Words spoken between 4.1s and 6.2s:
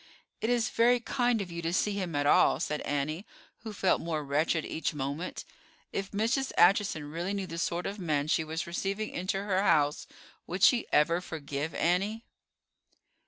wretched each moment. If